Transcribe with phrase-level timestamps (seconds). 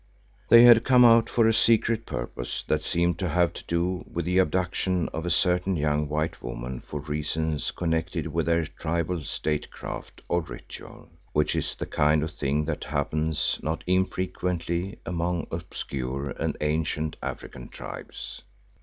[0.49, 4.25] They had come out for a secret purpose that seemed to have to do with
[4.25, 10.23] the abduction of a certain young white woman for reasons connected with their tribal statecraft
[10.27, 16.57] or ritual, which is the kind of thing that happens not infrequently among obscure and
[16.61, 18.41] ancient African tribes.